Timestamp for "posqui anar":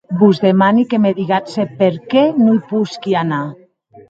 2.73-3.45